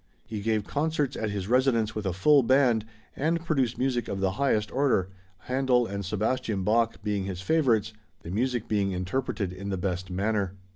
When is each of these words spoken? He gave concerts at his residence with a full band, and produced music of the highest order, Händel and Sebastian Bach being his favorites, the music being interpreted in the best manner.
He 0.25 0.41
gave 0.41 0.63
concerts 0.65 1.15
at 1.15 1.29
his 1.29 1.47
residence 1.47 1.93
with 1.93 2.07
a 2.07 2.11
full 2.11 2.41
band, 2.41 2.85
and 3.15 3.45
produced 3.45 3.77
music 3.77 4.07
of 4.07 4.19
the 4.19 4.31
highest 4.31 4.71
order, 4.71 5.09
Händel 5.47 5.87
and 5.87 6.03
Sebastian 6.03 6.63
Bach 6.63 6.95
being 7.03 7.25
his 7.25 7.41
favorites, 7.41 7.93
the 8.23 8.31
music 8.31 8.67
being 8.67 8.93
interpreted 8.93 9.53
in 9.53 9.69
the 9.69 9.77
best 9.77 10.09
manner. 10.09 10.55